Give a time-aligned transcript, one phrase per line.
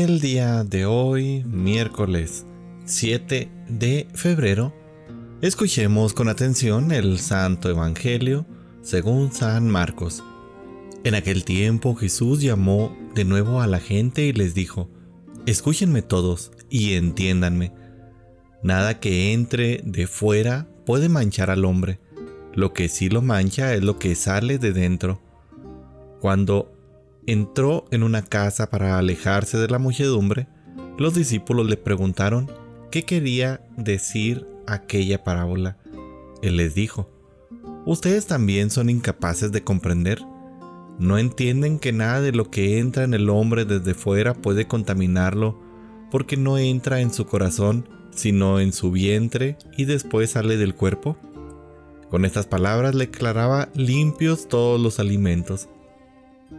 [0.00, 2.46] El día de hoy, miércoles
[2.86, 4.72] 7 de febrero,
[5.42, 8.46] escuchemos con atención el Santo Evangelio
[8.80, 10.24] según San Marcos.
[11.04, 14.88] En aquel tiempo Jesús llamó de nuevo a la gente y les dijo,
[15.44, 17.74] Escúchenme todos y entiéndanme.
[18.62, 22.00] Nada que entre de fuera puede manchar al hombre.
[22.54, 25.20] Lo que sí lo mancha es lo que sale de dentro.
[26.22, 26.79] Cuando
[27.32, 30.48] entró en una casa para alejarse de la muchedumbre,
[30.98, 32.50] los discípulos le preguntaron
[32.90, 35.76] qué quería decir aquella parábola.
[36.42, 37.08] Él les dijo,
[37.86, 40.20] ¿Ustedes también son incapaces de comprender?
[40.98, 45.58] ¿No entienden que nada de lo que entra en el hombre desde fuera puede contaminarlo
[46.10, 51.16] porque no entra en su corazón, sino en su vientre y después sale del cuerpo?
[52.10, 55.68] Con estas palabras le aclaraba limpios todos los alimentos.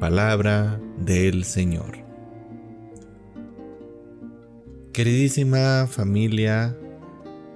[0.00, 1.98] Palabra del Señor.
[4.92, 6.76] Queridísima familia,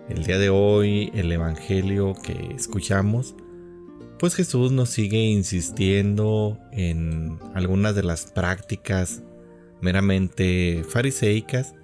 [0.08, 3.34] el día de hoy el Evangelio que escuchamos
[4.22, 9.20] pues Jesús nos sigue insistiendo en algunas de las prácticas
[9.80, 11.74] meramente fariseicas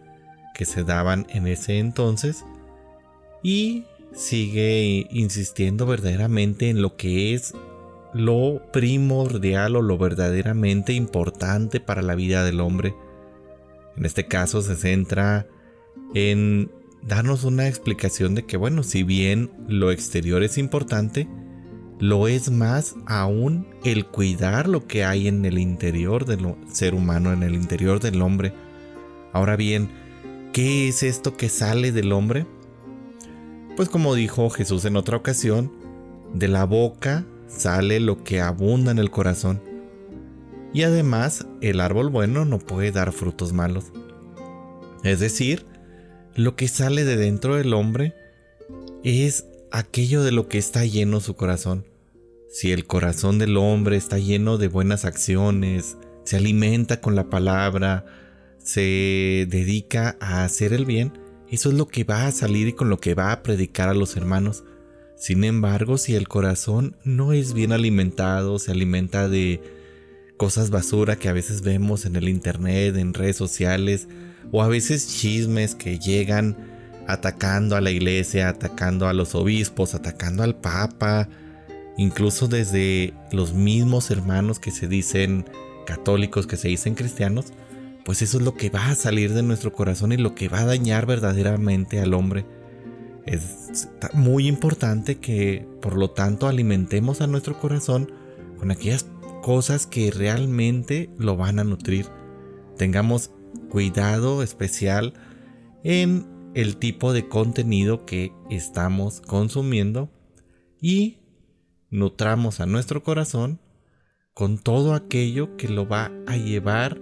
[0.55, 2.45] que se daban en ese entonces
[3.43, 7.55] y sigue insistiendo verdaderamente en lo que es
[8.19, 12.97] lo primordial o lo verdaderamente importante para la vida del hombre.
[13.97, 15.47] En este caso se centra
[16.15, 16.69] en
[17.01, 21.29] darnos una explicación de que bueno, si bien lo exterior es importante,
[22.01, 27.33] lo es más aún el cuidar lo que hay en el interior del ser humano,
[27.33, 28.53] en el interior del hombre.
[29.33, 29.91] Ahora bien,
[30.53, 32.47] ¿qué es esto que sale del hombre?
[33.77, 35.73] Pues como dijo Jesús en otra ocasión,
[36.35, 39.61] de la boca sale lo que abunda en el corazón.
[40.73, 43.87] Y además, el árbol bueno no puede dar frutos malos.
[45.03, 45.67] Es decir,
[46.35, 48.15] lo que sale de dentro del hombre
[49.03, 51.85] es aquello de lo que está lleno su corazón.
[52.51, 58.05] Si el corazón del hombre está lleno de buenas acciones, se alimenta con la palabra,
[58.59, 61.13] se dedica a hacer el bien,
[61.51, 63.95] eso es lo que va a salir y con lo que va a predicar a
[63.95, 64.65] los hermanos.
[65.19, 69.61] Sin embargo, si el corazón no es bien alimentado, se alimenta de
[70.37, 74.07] cosas basura que a veces vemos en el internet, en redes sociales,
[74.53, 76.57] o a veces chismes que llegan
[77.09, 81.29] atacando a la iglesia, atacando a los obispos, atacando al papa,
[81.97, 85.47] incluso desde los mismos hermanos que se dicen
[85.85, 87.47] católicos, que se dicen cristianos,
[88.05, 90.61] pues eso es lo que va a salir de nuestro corazón y lo que va
[90.61, 92.47] a dañar verdaderamente al hombre.
[93.29, 98.11] Es muy importante que, por lo tanto, alimentemos a nuestro corazón
[98.57, 99.07] con aquellas
[99.43, 102.07] cosas que realmente lo van a nutrir.
[102.79, 103.31] Tengamos
[103.69, 105.13] cuidado especial
[105.85, 110.11] en el tipo de contenido que estamos consumiendo
[110.81, 111.19] y
[111.91, 113.61] nutramos a nuestro corazón
[114.33, 116.99] con todo aquello que lo va a llevar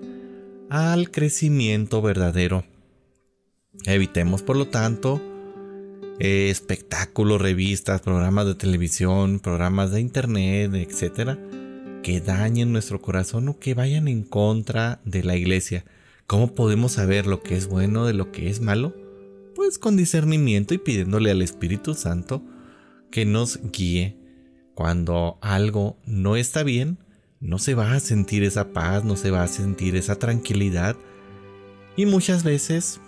[0.70, 2.64] al crecimiento verdadero.
[3.84, 5.22] Evitemos, por lo tanto,
[6.18, 11.38] espectáculos, revistas, programas de televisión, programas de internet, etcétera,
[12.02, 15.84] que dañen nuestro corazón o que vayan en contra de la iglesia.
[16.26, 18.94] ¿Cómo podemos saber lo que es bueno de lo que es malo?
[19.56, 22.42] pues con discernimiento y pidiéndole al Espíritu Santo
[23.10, 24.14] que nos guíe.
[24.74, 26.98] Cuando algo no está bien,
[27.40, 30.94] no se va a sentir esa paz, no se va a sentir esa tranquilidad.
[31.96, 33.00] Y muchas veces,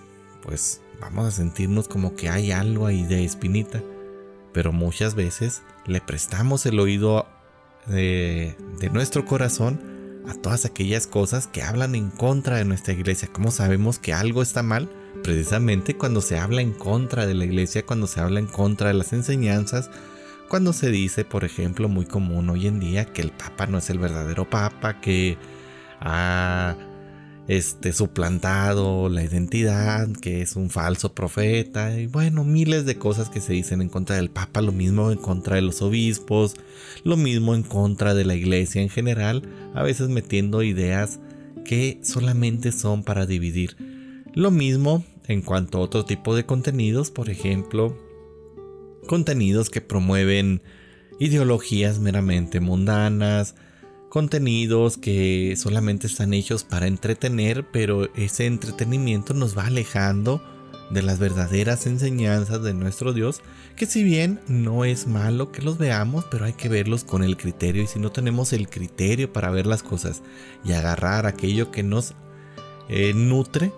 [0.42, 3.82] pues vamos a sentirnos como que hay algo ahí de espinita.
[4.52, 7.26] Pero muchas veces le prestamos el oído
[7.86, 8.56] de,
[8.92, 9.80] nuestro corazón
[10.28, 13.28] a todas aquellas cosas que hablan en contra de nuestra iglesia.
[13.32, 14.90] ¿Cómo sabemos que algo está mal?
[15.22, 18.94] Precisamente cuando se habla en contra de la iglesia, cuando se habla en contra de
[18.94, 19.90] las enseñanzas,
[20.48, 23.90] cuando se dice, por ejemplo, muy común hoy en día que el Papa no es
[23.90, 25.36] el verdadero Papa, que
[26.00, 26.76] ha
[27.48, 33.40] este, suplantado la identidad, que es un falso profeta, y bueno, miles de cosas que
[33.40, 36.56] se dicen en contra del Papa, lo mismo en contra de los obispos,
[37.04, 39.42] lo mismo en contra de la iglesia en general,
[39.74, 41.20] a veces metiendo ideas
[41.64, 43.76] que solamente son para dividir.
[44.34, 47.96] Lo mismo en cuanto a otro tipo de contenidos, por ejemplo,
[49.06, 50.62] contenidos que promueven
[51.18, 53.54] ideologías meramente mundanas,
[54.08, 60.42] contenidos que solamente están hechos para entretener, pero ese entretenimiento nos va alejando
[60.90, 63.42] de las verdaderas enseñanzas de nuestro Dios,
[63.76, 67.36] que si bien no es malo que los veamos, pero hay que verlos con el
[67.36, 70.22] criterio y si no tenemos el criterio para ver las cosas
[70.64, 72.14] y agarrar aquello que nos
[72.88, 73.72] eh, nutre,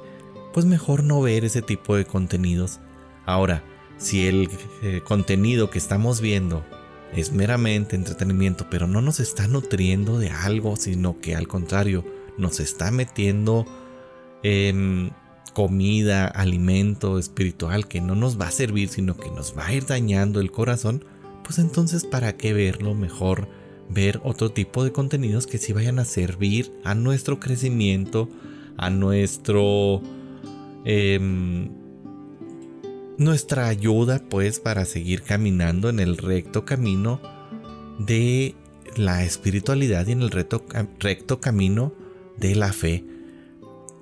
[0.53, 2.79] pues mejor no ver ese tipo de contenidos.
[3.27, 3.65] Ahora,
[3.99, 4.49] si el
[4.83, 6.65] eh, contenido que estamos viendo
[7.15, 12.05] es meramente entretenimiento, pero no nos está nutriendo de algo, sino que al contrario,
[12.39, 13.67] nos está metiendo
[14.43, 15.13] en
[15.53, 19.87] comida, alimento espiritual que no nos va a servir, sino que nos va a ir
[19.87, 21.05] dañando el corazón,
[21.43, 22.95] pues entonces ¿para qué verlo?
[22.95, 23.49] Mejor
[23.89, 28.29] ver otro tipo de contenidos que sí vayan a servir a nuestro crecimiento,
[28.77, 30.01] a nuestro...
[30.85, 31.80] Em,
[33.21, 37.21] nuestra ayuda pues para seguir caminando en el recto camino
[37.99, 38.55] de
[38.97, 40.65] la espiritualidad y en el recto,
[40.99, 41.93] recto camino
[42.39, 43.05] de la fe.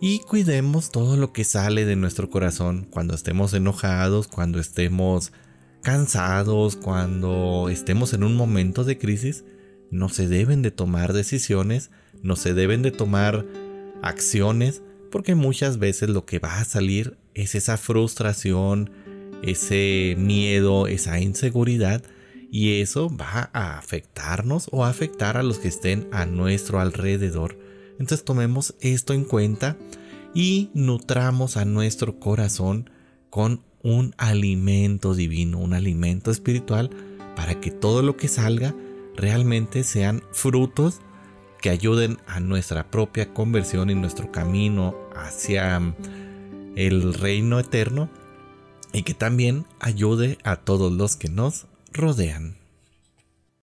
[0.00, 5.32] Y cuidemos todo lo que sale de nuestro corazón cuando estemos enojados, cuando estemos
[5.82, 9.44] cansados, cuando estemos en un momento de crisis.
[9.90, 11.90] No se deben de tomar decisiones,
[12.22, 13.44] no se deben de tomar
[14.00, 14.80] acciones,
[15.10, 19.07] porque muchas veces lo que va a salir es esa frustración,
[19.42, 22.02] ese miedo, esa inseguridad
[22.50, 27.58] y eso va a afectarnos o a afectar a los que estén a nuestro alrededor.
[27.92, 29.76] Entonces tomemos esto en cuenta
[30.34, 32.90] y nutramos a nuestro corazón
[33.30, 36.90] con un alimento divino, un alimento espiritual
[37.36, 38.74] para que todo lo que salga
[39.16, 41.00] realmente sean frutos
[41.60, 45.80] que ayuden a nuestra propia conversión y nuestro camino hacia
[46.76, 48.08] el reino eterno
[48.92, 52.57] y que también ayude a todos los que nos rodean.